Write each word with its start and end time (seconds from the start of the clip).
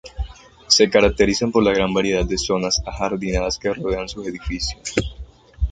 Se 0.65 0.89
caracteriza 0.89 1.45
por 1.49 1.61
la 1.63 1.71
gran 1.75 1.93
variedad 1.93 2.25
de 2.25 2.35
zonas 2.39 2.81
ajardinadas 2.87 3.59
que 3.59 3.71
rodean 3.71 4.09
sus 4.09 4.25
edificios. 4.25 4.81